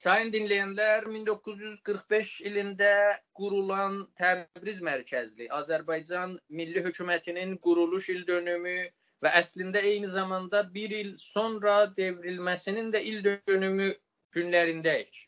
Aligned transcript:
Sayın 0.00 0.30
dinleyenler, 0.32 1.04
1945 1.12 2.30
ilində 2.48 2.92
qurulan 3.36 3.98
Təbriz 4.16 4.78
mərkəzli 4.86 5.50
Azərbaycan 5.52 6.38
Milli 6.48 6.80
Hökumətinin 6.86 7.52
quruluş 7.66 8.08
il 8.14 8.22
dönümü 8.30 8.78
və 9.20 9.34
əslində 9.42 9.82
eyni 9.90 10.08
zamanda 10.08 10.62
bir 10.78 10.96
il 11.02 11.12
sonra 11.20 11.76
devrilməsinin 12.00 12.88
də 12.96 13.04
il 13.12 13.20
dönümü 13.28 13.90
günlərindəyik. 14.38 15.20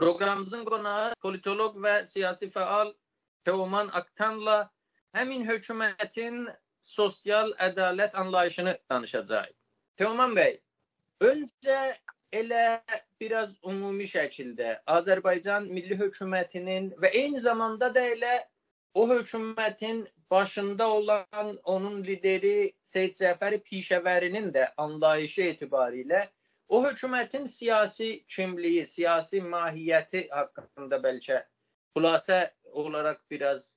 Proqramımızın 0.00 0.64
qonağı 0.72 1.14
politoloq 1.20 1.76
və 1.76 1.94
siyasi 2.08 2.48
fəal 2.56 2.96
Teoman 3.44 3.92
Aktanla 3.92 4.58
həmin 5.20 5.44
hökumətin 5.52 6.46
sosial 6.80 7.52
ədalət 7.60 8.16
anlayışını 8.16 8.78
danışacağıq. 8.88 9.56
Teoman 10.00 10.32
bəy, 10.32 10.62
öncə 11.20 11.80
elə 12.32 12.80
biraz 13.20 13.52
ümumi 13.64 14.06
şəkildə 14.10 14.78
Azərbaycan 14.86 15.68
Milli 15.72 15.96
Hökumətinin 15.98 16.92
və 17.00 17.10
eyni 17.20 17.40
zamanda 17.40 17.88
da 17.94 18.04
elə 18.14 18.34
o 18.94 19.08
hökumətin 19.08 20.06
başında 20.30 20.88
olan 20.88 21.58
onun 21.64 22.02
lideri 22.04 22.72
Seyid 22.82 23.16
Cəfəri 23.16 23.62
Pişəvərinin 23.64 24.52
də 24.52 24.68
anlayışı 24.76 25.42
etibarilə 25.52 26.26
o 26.68 26.84
hökumətin 26.84 27.46
siyasi 27.46 28.24
kimliyi, 28.28 28.86
siyasi 28.86 29.40
mahiyyəti 29.40 30.28
haqqında 30.30 31.00
bəlkə 31.04 31.42
xülasə 31.96 32.40
olaraq 32.72 33.20
biraz 33.30 33.74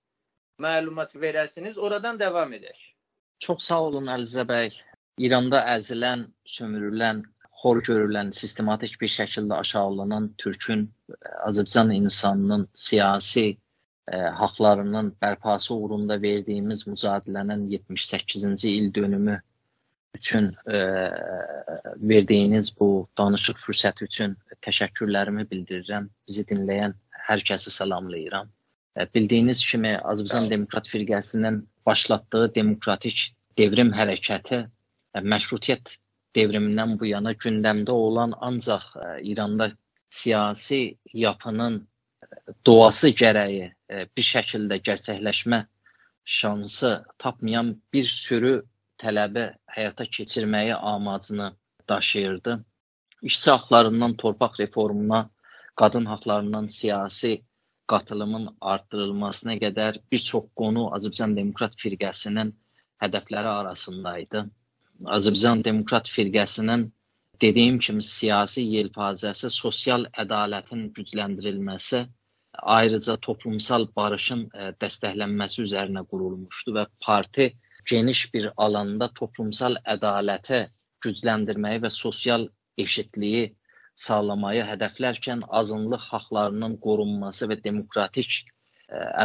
məlumat 0.60 1.16
verəsiniz. 1.16 1.78
Oradan 1.78 2.20
davam 2.20 2.54
edək. 2.54 2.80
Çox 3.40 3.64
sağ 3.70 3.82
olun 3.90 4.12
Əlizə 4.12 4.44
bəy. 4.48 4.74
İranda 5.18 5.62
əzilən, 5.76 6.28
sömürülən 6.48 7.24
xor 7.62 7.82
görülən, 7.86 8.32
sistematik 8.34 8.96
bir 9.02 9.12
şəkildə 9.14 9.60
aşağılanan 9.64 10.32
Türkün 10.42 10.88
e, 11.10 11.18
Azərbaycan 11.50 11.94
insanının 11.94 12.66
siyasi 12.86 13.46
ə, 13.52 13.58
e, 14.16 14.22
haqlarının 14.40 15.12
bərpası 15.22 15.74
uğrunda 15.76 16.18
verdiyimiz 16.22 16.88
mücadilənin 16.88 17.68
78-ci 17.76 18.74
il 18.80 18.90
dönümü 18.96 19.38
üçün 20.18 20.50
ə, 20.66 20.80
e, 20.80 20.82
verdiyiniz 22.14 22.74
bu 22.80 22.90
danışıq 23.22 23.62
fürsəti 23.66 24.10
üçün 24.10 24.36
təşəkkürlərimi 24.66 25.46
bildirirəm. 25.54 26.10
Bizi 26.28 26.48
dinləyən 26.50 26.98
hər 27.30 27.46
kəsi 27.52 27.74
salamlayıram. 27.78 28.50
Ə, 28.98 29.06
bildiyiniz 29.14 29.66
kimi 29.70 29.96
Azərbaycan 30.00 30.50
Demokrat 30.50 30.90
Firqəsinin 30.90 31.62
başlatdığı 31.86 32.48
demokratik 32.56 33.28
devrim 33.58 33.94
hərəkəti 33.94 34.66
məşrutiyyət 35.22 35.98
devrimindən 36.36 36.98
bu 37.00 37.10
yana 37.12 37.34
gündəmdə 37.46 37.92
olan 37.92 38.34
ancaq 38.48 38.86
e, 38.96 39.08
İranda 39.32 39.72
siyasi 40.10 40.82
yapının 41.14 41.88
doğası 42.66 43.12
gərəyi 43.22 43.68
e, 43.90 44.06
bir 44.18 44.28
şəkildə 44.32 44.80
gerçəkləşmə 44.88 45.66
şansı 46.26 46.92
tapmayan 47.18 47.76
bir 47.94 48.04
sürü 48.04 48.54
tələbi 49.02 49.46
həyata 49.76 50.06
keçirməyi 50.18 50.76
amacını 50.76 51.54
daşıyırdı. 51.90 52.66
İşçi 53.22 53.52
haqlarından 53.52 54.14
torpaq 54.14 54.60
reformuna, 54.60 55.30
qadın 55.76 56.06
haqlarından 56.06 56.68
siyasi 56.68 57.42
qatılımın 57.92 58.48
artırılmasına 58.62 59.58
qədər 59.64 60.00
bir 60.12 60.22
çox 60.30 60.46
qonu 60.56 60.88
Azərbaycan 60.96 61.36
Demokrat 61.36 61.76
Firqəsinin 61.82 62.54
hədəfləri 63.04 63.52
arasındaydı. 63.60 64.46
Azərbaycan 65.06 65.64
Demokrat 65.66 66.10
Firqəsinin 66.10 66.84
dediyim 67.42 67.78
kimi 67.86 68.04
siyasi 68.06 68.64
yelpazəsi 68.76 69.50
sosial 69.50 70.06
ədalətin 70.24 70.84
gücləndirilməsi, 70.98 72.02
ayrıca 72.76 73.16
toplumsal 73.28 73.88
barışın 73.96 74.44
e, 74.54 74.68
dəstəklənməsi 74.84 75.64
üzərinə 75.66 76.04
qurulmuşdu 76.12 76.76
və 76.78 76.86
parti 77.06 77.48
geniş 77.92 78.22
bir 78.34 78.52
alanda 78.66 79.10
toplumsal 79.20 79.80
ədaləti 79.96 80.62
gücləndirməyi 81.06 81.82
və 81.86 81.92
sosial 81.98 82.48
eşitliyi 82.86 83.48
sağlamayı 84.06 84.68
hədəflərkən 84.70 85.42
azınlıq 85.62 86.06
haqlarının 86.12 86.78
qorunması 86.86 87.50
və 87.52 87.58
demokratik 87.64 88.38
e, 88.38 88.44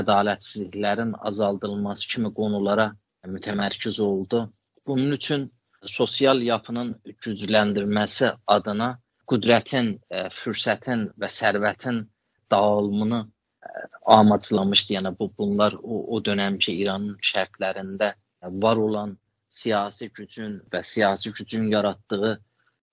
ədalətsizliklərin 0.01 1.12
azaldılması 1.31 2.09
kimi 2.15 2.33
qonulara 2.41 2.89
mütəmərkiz 3.37 4.01
oldu. 4.01 4.47
Bunun 4.87 5.12
üçün 5.19 5.51
sosial 5.85 6.43
yapının 6.43 6.95
gücləndirilməsi 7.25 8.33
adına 8.47 8.91
qüdrətin, 9.31 9.97
e, 10.11 10.29
fürsətin 10.41 11.09
və 11.21 11.31
sərvətin 11.33 12.05
dağılımını 12.51 13.21
e, 13.27 13.69
amaclamışdı. 14.07 14.95
Yəni 14.99 15.15
bu 15.19 15.33
bunlar 15.39 15.75
o, 15.83 16.03
o 16.17 16.25
dövrki 16.25 16.77
İranın 16.83 17.17
şərtlərində 17.23 18.15
var 18.43 18.77
olan 18.77 19.17
siyasi 19.49 20.11
gücün 20.15 20.61
və 20.73 20.83
siyasi 20.83 21.33
gücün 21.33 21.69
yaratdığı 21.73 22.37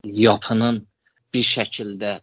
yapının 0.04 0.88
bir 1.34 1.46
şəkildə 1.50 2.20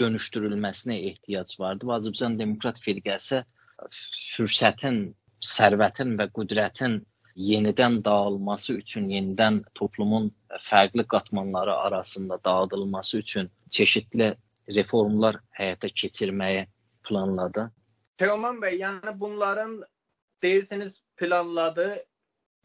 dönüşdürülməsinə 0.00 0.98
ehtiyac 1.10 1.54
vardı. 1.60 1.86
Azərbaycan 1.96 2.38
Demokrat 2.38 2.78
Firqəsi 2.82 3.42
fürsətin, 3.90 5.00
sərvətin 5.42 6.14
və 6.18 6.28
qüdrətin 6.36 7.00
yenidən 7.36 8.04
dağılması 8.04 8.74
üçün, 8.82 9.08
yenidən 9.08 9.62
toplumun 9.74 10.30
fərqli 10.60 11.06
qatmanları 11.06 11.74
arasında 11.74 12.38
dağıdılması 12.44 13.18
üçün 13.18 13.50
çeşidli 13.70 14.34
reformlar 14.68 15.40
həyata 15.58 15.88
keçirməyi 15.88 16.66
planladı. 17.08 17.70
Teoman 18.18 18.60
bəy, 18.62 18.78
yəni 18.84 19.20
bunların 19.20 19.82
deyirsiniz 20.42 21.00
planladı. 21.16 21.94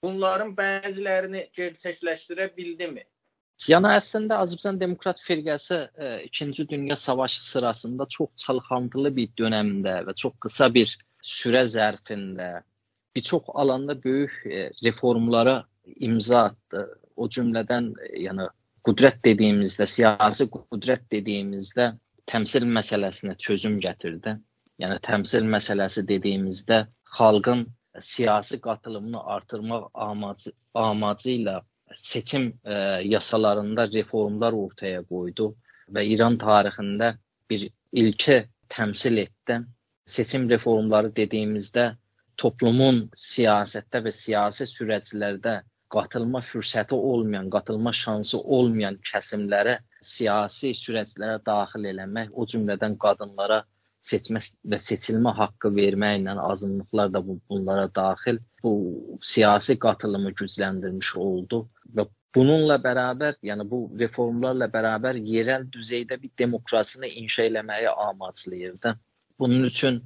Bunların 0.04 0.52
bəzilərini 0.56 1.48
gerçəkləşdirə 1.58 2.52
bildimi? 2.58 3.04
Yəni 3.66 3.90
əslində 3.98 4.38
Azərbaycan 4.44 4.78
Demokrat 4.78 5.22
Firqəsi 5.26 5.80
2-ci 6.28 6.64
e, 6.64 6.68
Dünya 6.70 6.96
Savaşı 6.96 7.42
sırasında 7.46 8.06
çox 8.06 8.30
çalxantılı 8.44 9.16
bir 9.16 9.32
dövrdə 9.40 9.96
və 10.06 10.14
çox 10.22 10.36
qısa 10.46 10.68
bir 10.74 10.94
sürə 11.26 11.64
zərfində 11.66 12.62
bir 13.18 13.22
çox 13.22 13.44
alanda 13.48 14.04
böyük 14.04 14.46
e, 14.46 14.72
reformlara 14.84 15.66
imza 15.96 16.44
atdı. 16.44 16.82
O 17.16 17.26
cümlədən 17.26 17.88
e, 18.06 18.20
yəni 18.28 18.46
qüdrət 18.86 19.24
dediyimizdə, 19.26 19.88
siyasi 19.90 20.46
qüdrət 20.54 21.08
dediyimizdə 21.16 21.88
təmsil 22.30 22.68
məsələsinə 22.78 23.34
çözüm 23.42 23.80
gətirdi. 23.82 24.36
Yəni 24.84 25.00
təmsil 25.10 25.50
məsələsi 25.56 26.06
dediyimizdə 26.14 26.84
xalqın 27.18 27.66
siyasi 28.12 28.62
qatılımını 28.62 29.24
artırmaq 29.36 29.90
amacı 29.94 30.54
amacı 30.74 31.30
ilə 31.40 31.60
seçim 31.96 32.54
e, 32.66 32.74
yasalarında 33.16 33.92
reformlar 33.92 34.54
ortaya 34.54 35.02
qoydu 35.02 35.56
və 35.90 36.06
İran 36.14 36.38
tarixində 36.38 37.16
bir 37.50 37.70
ilki 37.92 38.44
təmsil 38.70 39.18
etdi. 39.26 39.64
Seçim 40.06 40.50
reformları 40.50 41.16
dediyimizdə 41.16 41.96
toplumun 42.42 43.08
siyasətdə 43.18 44.04
və 44.06 44.14
siyasi 44.14 44.68
sürəclərdə 44.70 45.62
qatılma 45.94 46.42
fürsəti 46.44 46.94
olmayan, 46.94 47.50
qatılma 47.50 47.94
şansı 47.96 48.40
olmayan 48.58 49.00
kəsimlərə 49.10 49.78
siyasi 50.04 50.74
sürəclərə 50.76 51.40
daxil 51.46 51.88
eləmək, 51.94 52.34
o 52.34 52.46
cümlədən 52.46 52.98
qadınlara 53.04 53.64
seçmə 54.08 54.42
və 54.72 54.80
seçilmə 54.84 55.34
haqqı 55.40 55.72
verməklə 55.80 56.36
azınlıqlar 56.52 57.14
da 57.16 57.24
bunlara 57.28 57.88
daxil 57.96 58.40
bu 58.64 58.74
siyasi 59.32 59.78
qatılımı 59.80 60.32
gücləndirmiş 60.42 61.16
oldu 61.24 61.64
və 61.96 62.06
bununla 62.36 62.78
bərabər, 62.84 63.40
yəni 63.50 63.66
bu 63.70 63.80
reformlarla 64.00 64.68
bərabər 64.74 65.18
yerel 65.34 65.66
düzeydə 65.74 66.20
bir 66.22 66.32
demokrasini 66.40 67.10
inşa 67.24 67.48
eləməyi 67.50 67.90
amaclayırdı. 67.90 68.94
Bunun 69.40 69.64
üçün 69.64 70.04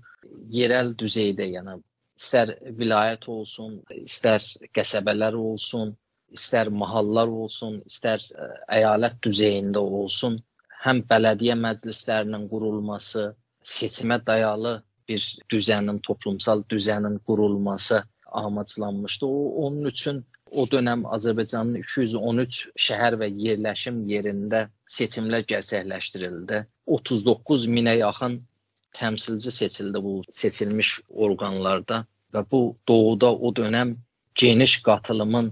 yerel 0.50 0.94
düzeydə, 1.00 1.48
yəni 1.57 1.80
istər 2.22 2.54
vilayət 2.78 3.28
olsun, 3.34 3.80
istər 3.98 4.46
qəsəbələr 4.78 5.38
olsun, 5.40 5.96
istər 6.38 6.70
mahallar 6.82 7.32
olsun, 7.44 7.82
istər 7.90 8.22
e, 8.22 8.50
əyalət 8.78 9.18
düzeyində 9.26 9.82
olsun, 9.82 10.38
həm 10.86 11.02
bələdiyyə 11.10 11.58
məclislərinin 11.66 12.48
qurulması, 12.52 13.32
seçimə 13.76 14.20
dayalı 14.28 14.76
bir 15.10 15.26
düzənin, 15.54 16.00
toplumsal 16.08 16.64
düzənin 16.74 17.18
qurulması 17.28 18.04
amaclanmışdı. 18.44 19.26
O 19.26 19.66
onun 19.66 19.90
üçün 19.92 20.22
o 20.52 20.66
dönəm 20.74 21.04
Azərbaycanın 21.16 21.82
213 21.82 22.62
şəhər 22.86 23.18
və 23.22 23.28
yerləşim 23.46 24.02
yerində 24.12 24.66
seçimlər 24.98 25.46
gerçəkləşdirildi. 25.52 26.64
39 26.98 27.68
minə 27.76 27.98
yaxın 28.00 28.40
təmsilci 28.98 29.52
seçildi 29.52 30.04
bu 30.04 30.16
seçilmiş 30.32 31.00
orqanlarda 31.10 32.06
və 32.33 32.45
bu 32.51 32.62
doğuda 32.88 33.33
o 33.36 33.54
dönəm 33.62 33.95
geniş 34.36 34.81
qatılımın 34.88 35.51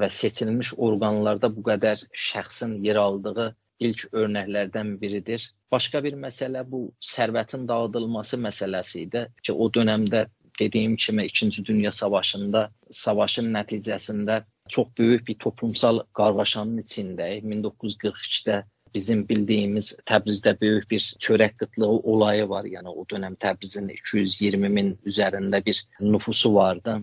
və 0.00 0.08
seçilmiş 0.16 0.74
orqanlarda 0.76 1.50
bu 1.56 1.64
qədər 1.70 2.04
şəxsin 2.26 2.76
yer 2.86 2.96
aldığı 2.96 3.48
ilk 3.86 4.04
örnəklərdən 4.12 4.92
biridir. 5.00 5.46
Başqa 5.72 6.02
bir 6.04 6.14
məsələ 6.24 6.62
bu 6.70 6.82
sərvətin 7.12 7.66
dağıdılması 7.68 8.38
məsələsi 8.46 9.06
idi 9.06 9.26
ki, 9.42 9.52
o 9.52 9.70
dövrdə 9.74 10.26
dediyim 10.60 10.96
kimi 10.96 11.26
2-ci 11.26 11.64
Dünya 11.64 11.92
Savaşında 11.92 12.70
savaşın 12.90 13.52
nəticəsində 13.54 14.42
çox 14.68 14.88
böyük 14.98 15.26
bir 15.28 15.38
toplumsal 15.44 16.02
qarğaşanın 16.14 16.82
içindəyik. 16.82 17.44
1942-də 17.54 18.62
bizim 18.94 19.22
bildiyimiz 19.28 19.92
Təbrizdə 20.08 20.54
böyük 20.60 20.90
bir 20.90 21.04
çörək 21.26 21.56
qıtlığı 21.62 21.88
olayı 22.12 22.48
var. 22.48 22.64
Yəni 22.64 22.88
o 22.88 23.04
dövrəm 23.10 23.36
Təbrizin 23.44 23.88
220 23.94 24.68
min 24.68 24.94
üzərində 25.06 25.64
bir 25.66 25.82
nüfusu 26.00 26.54
vardı. 26.54 27.00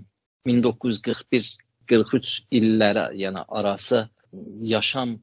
1941-43 0.48 2.34
illərə, 2.60 3.10
yəni 3.24 3.44
arası 3.48 4.08
yaşam 4.74 5.18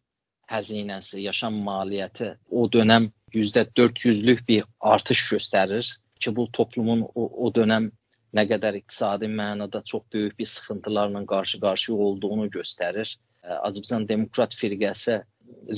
xəzinəsi, 0.51 1.21
yaşam 1.25 1.61
maliyyəti 1.67 2.35
o 2.51 2.67
dönəm 2.69 3.11
%400-lük 3.35 4.49
bir 4.49 4.65
artış 4.81 5.27
göstərir 5.33 5.93
ki, 6.21 6.37
bu 6.37 6.49
toplumun 6.53 7.07
o, 7.15 7.29
o 7.47 7.53
dönəm 7.53 7.91
nə 8.35 8.45
qədər 8.51 8.81
iqtisadi 8.81 9.31
mənada 9.31 9.83
çox 9.85 10.03
böyük 10.13 10.39
bir 10.39 10.47
sıxıntılarla 10.47 11.25
qarşı-qarşıya 11.33 11.99
olduğunu 12.09 12.47
göstərir. 12.57 13.17
Azərbaycan 13.45 14.09
Demokrat 14.09 14.55
Firqəsi 14.57 15.23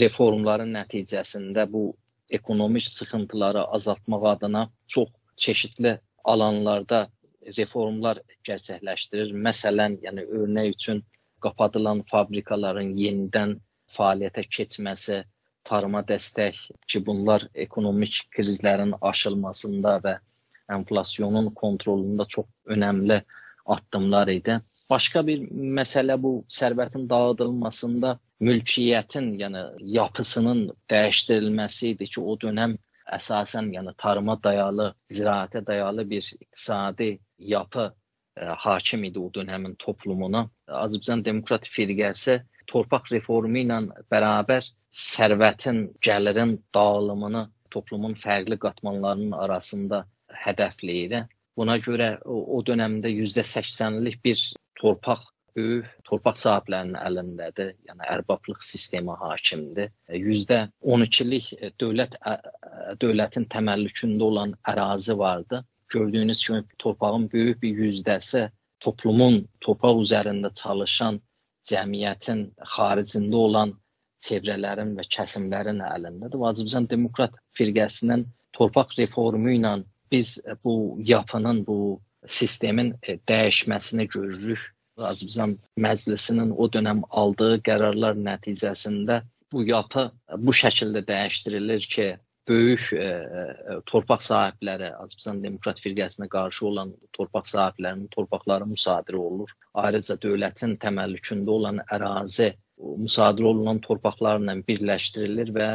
reformların 0.00 0.72
nəticəsində 0.76 1.66
bu 1.72 1.82
ekonomik 2.38 2.88
sıxıntıları 2.88 3.64
azaltmaq 3.78 4.24
adına 4.32 4.70
çox 4.86 5.08
çeşidli 5.36 5.98
alanlarda 6.24 7.08
reformlar 7.58 8.20
gerçəkləşdirir. 8.48 9.30
Məsələn, 9.46 10.00
yəni 10.02 10.26
örnək 10.38 10.72
üçün 10.74 11.02
qapadılan 11.42 12.02
fabrikaların 12.10 12.94
yenidən 12.98 13.56
fəaliyyətə 13.94 14.46
keçməsi, 14.56 15.22
tarıma 15.66 16.02
dəstək 16.06 16.58
ki, 16.88 17.02
bunlar 17.06 17.46
ekonomik 17.54 18.24
krizlərin 18.34 18.94
aşılmasında 19.00 19.96
və 20.04 20.16
enflasyonun 20.76 21.52
kontrolunda 21.54 22.24
çox 22.24 22.46
önəmli 22.66 23.20
addımlar 23.66 24.28
idi. 24.28 24.58
Başqa 24.90 25.22
bir 25.26 25.42
məsələ 25.78 26.16
bu 26.22 26.32
sərvətin 26.58 27.08
dağıdılmasında 27.10 28.18
mülkiyyətin, 28.40 29.30
yəni 29.40 29.62
yapısının 29.96 30.66
dəyişdirilməsi 30.92 31.92
idi 31.94 32.08
ki, 32.12 32.20
o 32.20 32.36
dönəm 32.42 32.76
əsasən 33.16 33.70
yəni 33.74 33.94
tarıma 34.02 34.36
dayalı, 34.42 34.90
ziraətə 35.12 35.62
dayalı 35.66 36.04
bir 36.10 36.24
iqtisadi 36.40 37.10
yapı 37.38 37.84
ə, 37.86 37.92
e, 38.36 38.48
hakim 38.64 39.04
idi 39.04 39.18
o 39.18 39.30
dövrün 39.34 39.76
toplumuna. 39.84 40.46
Azərbaycan 40.68 41.24
Demokrat 41.24 41.68
Firqəsi 41.76 42.40
torpaq 42.72 43.12
reformu 43.14 43.62
ilə 43.62 43.78
bərabər 44.12 44.66
sərvətin, 44.90 45.86
gəlirin 46.02 46.58
dağılımını 46.74 47.46
toplumun 47.70 48.14
fərqli 48.18 48.58
qatmanlarının 48.58 49.32
arasında 49.32 50.04
hədəfləyir. 50.44 51.26
Buna 51.56 51.78
görə 51.78 52.16
o, 52.24 52.42
o 52.58 52.60
dövrdə 52.66 53.12
%80-lik 53.14 54.22
bir 54.24 54.42
torpaq 54.80 55.24
böyük 55.56 55.86
torpaq 56.08 56.36
sahiblərinin 56.40 56.98
əlindədir. 57.00 57.72
Yəni 57.88 58.10
ərbablıq 58.16 58.60
sistemi 58.64 59.16
hakimdir. 59.20 59.92
%12-lik 60.08 61.52
e, 61.60 61.72
dövlət 61.80 62.18
dövlətin 63.00 63.48
təməllükündə 63.54 64.30
olan 64.30 64.54
ərazi 64.74 65.16
vardı 65.18 65.64
gördüyünüz 65.88 66.46
kimi 66.46 66.64
torpağın 66.78 67.30
böyük 67.32 67.62
bir 67.62 67.78
yüzdəsi 67.86 68.48
toplumun 68.80 69.46
torpaq 69.64 70.00
üzərində 70.02 70.50
çalışan 70.60 71.20
cəmiyyətin 71.70 72.42
xaricində 72.74 73.36
olan 73.48 73.74
çevrələrin 74.26 74.94
və 74.98 75.06
kəsimlərin 75.16 75.82
əlindədir. 75.86 76.42
Azərbaycan 76.50 76.88
Demokrat 76.90 77.36
Firqəsinin 77.58 78.26
torpaq 78.58 78.96
reformu 78.98 79.54
ilə 79.58 79.76
biz 80.10 80.38
bu 80.64 80.96
yapının, 81.02 81.64
bu 81.66 82.00
sistemin 82.26 82.94
e, 83.02 83.18
dəyişməsini 83.28 84.08
görürük. 84.08 84.62
Azərbaycan 84.96 85.56
Məclisinin 85.84 86.52
o 86.56 86.68
dönəm 86.72 87.02
aldığı 87.22 87.56
qərarlar 87.68 88.16
nəticəsində 88.28 89.22
bu 89.52 89.64
yapı 89.68 90.10
bu 90.46 90.54
şəkildə 90.60 91.02
dəyişdirilir 91.08 91.88
ki, 91.94 92.06
böyük 92.48 92.92
e, 92.92 93.04
e, 93.04 93.76
torpaq 93.90 94.22
sahibləri 94.22 94.88
Azərbaycan 94.94 95.42
Demokrat 95.42 95.82
Firqəsinə 95.84 96.28
qarşı 96.32 96.66
olan 96.70 96.94
torpaq 97.18 97.48
sahiblərinin 97.50 98.08
torpaqları 98.14 98.68
müsadirə 98.70 99.20
olunur. 99.20 99.52
Ayrıca 99.74 100.16
dövlətin 100.22 100.76
təməllükündə 100.84 101.50
olan 101.58 101.82
ərazi 101.98 102.52
müsadirə 102.78 103.50
olunan 103.52 103.82
torpaqlarla 103.88 104.56
birləşdirilir 104.68 105.52
və 105.58 105.70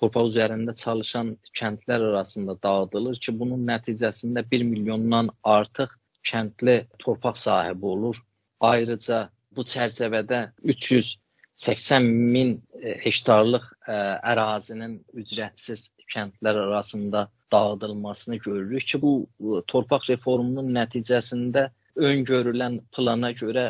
torpaq 0.00 0.30
üzərində 0.32 0.74
çalışan 0.82 1.36
kəndlər 1.60 2.10
arasında 2.10 2.58
dağıdılır 2.62 3.20
ki, 3.24 3.38
bunun 3.40 3.64
nəticəsində 3.72 4.44
1 4.50 4.64
milyondan 4.72 5.30
artıq 5.56 5.94
kəndli 6.30 6.80
torpaq 7.04 7.36
sahibi 7.36 7.86
olur. 7.86 8.16
Ayrıca 8.60 9.30
bu 9.56 9.62
çərçivədə 9.62 10.40
380 10.64 12.04
min 12.04 12.54
e, 12.82 12.94
hektarlıq 13.04 13.66
e, 13.86 13.96
ərazinin 14.32 14.98
ücretsiz 15.14 15.90
kəndlər 16.14 16.58
arasında 16.66 17.28
dağıdılmasını 17.52 18.36
görürük 18.36 18.86
ki, 18.92 19.02
bu 19.02 19.28
torpaq 19.72 20.08
reformunun 20.08 20.72
nəticəsində 20.74 21.68
öngörülən 21.96 22.80
plana 22.94 23.30
görə 23.32 23.68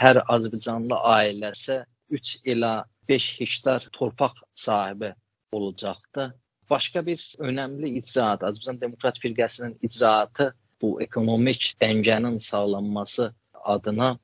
hər 0.00 0.22
Azərbaycanlı 0.26 0.98
ailəsi 1.12 1.78
3 2.10 2.34
ilə 2.54 2.72
5 3.08 3.28
hektar 3.40 3.86
torpaq 3.92 4.42
sahibi 4.54 5.12
olacaqdı. 5.52 6.34
Başqa 6.70 7.06
bir 7.06 7.22
önəmli 7.38 7.92
icraat, 8.00 8.42
Azərbaycan 8.42 8.80
Demokrat 8.80 9.18
Firqəsinin 9.22 9.76
icraatı 9.86 10.52
bu 10.82 10.96
ekonomik 11.02 11.74
dəngənin 11.80 12.38
sağlanması 12.42 13.30
adına 13.74 14.16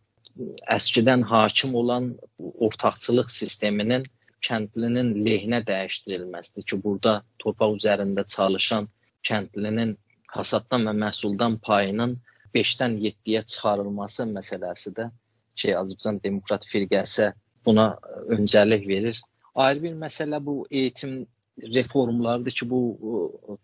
əskidən 0.74 1.22
hakim 1.28 1.74
olan 1.80 2.12
ortaqçılıq 2.38 3.30
sisteminin 3.30 4.06
kəndlinin 4.46 5.12
lehinə 5.26 5.60
dəyişdirilməsidir 5.68 6.66
ki, 6.70 6.78
burada 6.84 7.22
torpaq 7.42 7.76
üzərində 7.78 8.24
çalışan 8.34 8.88
kəndlinin 9.28 9.96
hasaddan 10.36 10.88
və 10.88 10.94
məhsuldan 11.04 11.58
payının 11.66 12.16
5-dən 12.54 12.96
7-yə 13.04 13.44
çıxarılması 13.52 14.26
məsələsi 14.32 14.94
də 14.96 15.10
ki, 15.56 15.74
Azərbaycan 15.76 16.22
Demokrat 16.24 16.66
Firqəsi 16.68 17.32
buna 17.66 17.86
öncəlik 18.34 18.88
verir. 18.88 19.20
Ayrı 19.54 19.82
bir 19.82 19.94
məsələ 20.06 20.44
bu 20.44 20.66
eğitim 20.70 21.26
reformlarıdır 21.62 22.58
ki, 22.58 22.70
bu 22.70 22.80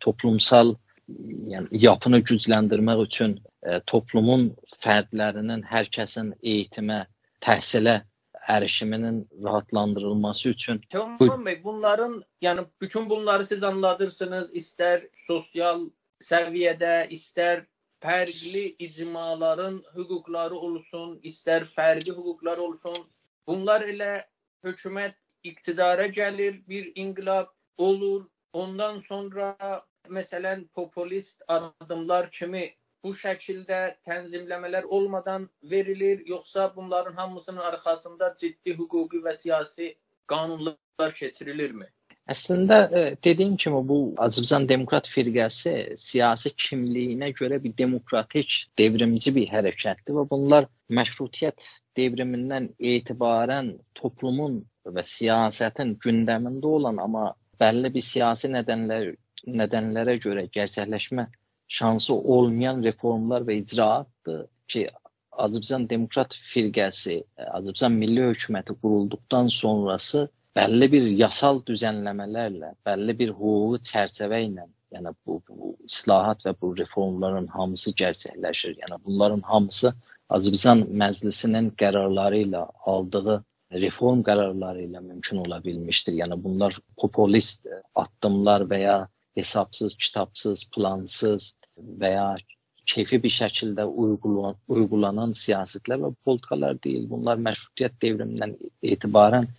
toplumsal 0.00 0.74
yəni 1.52 1.82
yapını 1.84 2.20
gücləndirmək 2.20 3.02
üçün 3.06 3.38
ə, 3.38 3.78
e, 3.78 3.80
toplumun 3.90 4.50
fərdlərinin, 4.84 5.64
hər 5.68 5.88
kəsin 5.94 6.34
eğitimə, 6.42 7.04
təhsilə 7.44 8.02
erişiminin 8.48 9.28
rahatlandırılması 9.44 10.48
için. 10.48 10.80
Teoman 10.90 11.46
Bey 11.46 11.64
bunların 11.64 12.24
yani 12.40 12.60
bütün 12.80 13.10
bunları 13.10 13.46
siz 13.46 13.64
anlatırsınız 13.64 14.54
ister 14.54 15.02
sosyal 15.26 15.90
seviyede 16.20 17.06
ister 17.10 17.64
fərqli 18.02 18.76
icmaların 18.78 19.82
hüquqları 19.96 20.54
olsun, 20.54 21.20
istər 21.22 21.66
fərqli 21.76 22.14
hüquqlar 22.18 22.58
olsun. 22.58 22.98
Bunlar 23.46 23.80
elə 23.80 24.24
hökumət 24.64 25.16
iqtidara 25.42 26.06
gəlir, 26.06 26.62
bir 26.68 26.92
inqilab 26.94 27.48
olur. 27.78 28.26
Ondan 28.52 29.00
sonra 29.00 29.56
məsələn 30.18 30.66
populist 30.74 31.42
adımlar 31.48 32.30
kimi 32.30 32.64
bu 33.04 33.12
şəkildə 33.14 33.80
tənzimləmələr 34.08 34.88
olmadan 34.98 35.48
verilir, 35.62 36.24
yoxsa 36.26 36.72
bunların 36.76 37.14
hamısının 37.20 37.60
arxasında 37.70 38.34
ciddi 38.40 38.74
hüquqi 38.78 39.22
və 39.26 39.36
siyasi 39.36 39.94
qanunlar 40.26 41.14
keçirilirmi? 41.20 41.86
Əslində 42.28 42.78
e, 42.92 43.02
dediyim 43.24 43.54
kimi 43.56 43.78
bu 43.88 43.98
Azərbaycan 44.24 44.66
Demokrat 44.68 45.06
Firqəsi 45.08 45.74
siyasi 45.96 46.50
kimliyinə 46.64 47.30
görə 47.38 47.56
bir 47.64 47.72
demokratik, 47.78 48.56
devrimci 48.78 49.32
bir 49.36 49.48
hərəkətdir 49.54 50.18
və 50.18 50.26
bunlar 50.32 50.68
məşrutiyyət 50.98 51.64
devrimindən 51.96 52.68
etibarən 52.92 53.70
toplumun 54.00 54.60
və 54.98 55.06
siyasətin 55.12 55.96
gündəmində 56.04 56.74
olan 56.80 57.00
amma 57.06 57.30
bəlli 57.62 57.94
bir 57.94 58.04
siyasi 58.10 58.52
nədənlər 58.52 59.14
nədənlərə 59.60 60.16
görə 60.24 60.46
gerçəkləşmə 60.54 61.26
şansı 61.78 62.14
olmayan 62.14 62.82
reformlar 62.84 63.44
və 63.48 63.60
icraatdır 63.62 64.46
ki, 64.72 64.88
Azərbaycan 65.38 65.86
Demokrat 65.90 66.34
Firqəsi, 66.50 67.20
Azərbaycan 67.54 67.94
Milli 68.00 68.24
Hökuməti 68.26 68.74
qurulduqdan 68.82 69.50
sonrası 69.54 70.26
bəlli 70.58 70.88
bir 70.94 71.06
yasal 71.20 71.60
düzənləmələrlə, 71.68 72.72
bəlli 72.86 73.14
bir 73.20 73.34
hüquqi 73.38 73.82
çərçivə 73.90 74.40
ilə, 74.48 74.64
yəni 74.94 75.12
bu, 75.26 75.38
bu 75.48 75.74
islahat 75.86 76.42
və 76.46 76.54
bu 76.62 76.72
reformların 76.80 77.46
hamısı 77.54 77.94
gerçəkləşir. 78.02 78.74
Yəni 78.82 78.98
bunların 79.04 79.44
hamısı 79.52 79.92
Azərbaycan 80.34 80.88
Məclisinin 81.02 81.70
qərarları 81.82 82.42
ilə 82.46 82.64
aldığı 82.92 83.38
reform 83.84 84.24
qərarları 84.24 84.86
ilə 84.88 85.04
mümkün 85.04 85.44
ola 85.44 85.60
bilmişdir. 85.64 86.18
Yəni 86.22 86.40
bunlar 86.42 86.76
populist 87.00 87.68
addımlar 87.94 88.66
və 88.70 88.80
ya 88.82 88.98
hesabsız, 89.38 89.96
kitabsız, 90.04 90.64
plansız 90.74 91.52
və 92.00 92.12
ya 92.12 92.28
keyfi 92.88 93.20
bir 93.22 93.32
şəkildə 93.34 93.84
uygulanan, 94.02 94.56
uygulanan 94.72 95.34
siyasətlər 95.36 96.02
və 96.04 96.12
politikalar 96.24 96.78
deyil. 96.84 97.04
Bunlar 97.10 97.40
məşrutiyyət 97.48 97.98
devrimindən 98.04 98.56
etibarən 98.94 99.50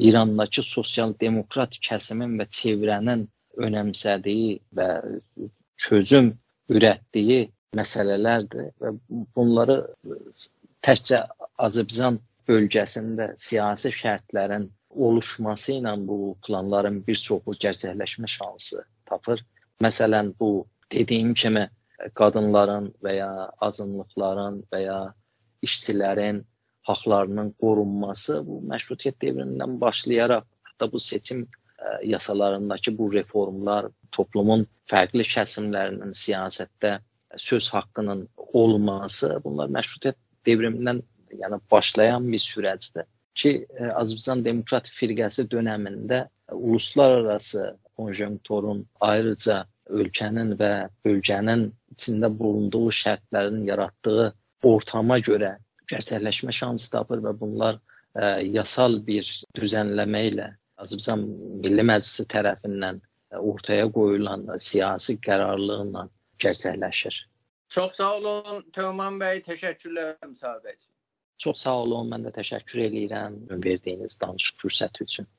İrandakı 0.00 0.62
sosial 0.64 1.12
demokrat 1.20 1.76
kəsimin 1.86 2.38
və 2.40 2.46
çevrənin 2.56 3.26
önəmsədiyi 3.66 4.52
və 4.78 4.88
çözüm 5.84 6.30
ürətdiyi 6.70 7.40
məsələlərdir 7.76 8.70
və 8.82 8.94
bunları 9.36 9.76
təkcə 10.86 11.24
Azərbaycan 11.66 12.20
bölgəsində 12.48 13.34
siyasi 13.38 13.92
şərtlərin 13.94 14.70
oluşması 15.08 15.76
ilə 15.78 15.92
bu 16.06 16.16
planların 16.46 17.02
bir 17.06 17.20
çoxu 17.26 17.58
gerçəkləşmə 17.66 18.30
şansı 18.38 18.86
tapır. 19.10 19.42
Məsələn, 19.84 20.32
bu 20.40 20.66
dediyim 20.92 21.34
kimi 21.34 21.68
qadınların 22.16 22.90
və 23.04 23.16
ya 23.18 23.30
azınlıqların 23.66 24.62
və 24.72 24.80
ya 24.84 25.00
işçilərin 25.66 26.42
haqlarının 26.88 27.52
qorunması 27.60 28.40
bu 28.46 28.60
məşrutiyyət 28.72 29.20
devrindən 29.24 29.76
başlayaraq 29.80 30.46
hətta 30.70 30.90
bu 30.92 31.00
seçim 31.00 31.46
yasalarındakı 32.04 32.96
bu 32.98 33.12
reformlar 33.12 33.90
toplumun 34.16 34.66
fərqli 34.90 35.26
kəsimlərinin 35.34 36.16
siyasətdə 36.16 36.98
söz 37.36 37.68
haqqının 37.74 38.26
olması 38.62 39.36
bunlar 39.44 39.70
məşrutiyyət 39.76 40.18
devrimindən 40.48 41.02
yəni 41.42 41.60
başlayan 41.70 42.26
bir 42.32 42.42
sürəcdir 42.42 43.06
ki, 43.40 43.52
Azərbaycan 43.94 44.44
Demokratik 44.44 44.96
Firqəsi 44.98 45.46
dövründə 45.52 46.24
uluslararası 46.52 47.76
konjunkturun 48.00 48.84
ayrıca 49.12 49.62
ölkənin 50.00 50.54
və 50.60 50.72
bölgənin 51.06 51.68
içində 51.94 52.30
bulunduğu 52.42 52.88
şərtlərin 53.00 53.64
yaratdığı 53.68 54.30
ortama 54.70 55.18
görə 55.28 55.56
gerçəkləşmə 55.92 56.54
şansı 56.54 56.90
tapır 56.92 57.22
və 57.26 57.34
bunlar 57.40 57.78
ə, 58.14 58.40
yasal 58.46 59.00
bir 59.06 59.28
düzənləmə 59.58 60.26
ilə 60.30 60.50
Azərbaycan 60.80 61.24
Milli 61.64 61.84
Məclisi 61.84 62.24
tərəfindən 62.32 63.00
ortaya 63.38 63.88
qoyulan 63.96 64.46
siyasi 64.58 65.18
qərarlılıqla 65.26 66.06
gerçəkləşir. 66.44 67.18
Çox 67.70 68.00
sağ 68.00 68.14
olun 68.18 68.64
Teoman 68.74 69.20
bəy, 69.20 69.42
təşəkkürlər 69.46 70.16
müsahibəsi. 70.24 70.88
Çox 71.40 71.62
sağ 71.64 71.76
olun, 71.84 72.08
mən 72.12 72.26
də 72.26 72.32
təşəkkür 72.40 72.82
edirəm 72.88 73.36
verdiyiniz 73.50 74.18
danışıq 74.22 74.58
fürsəti 74.62 75.06
üçün. 75.06 75.30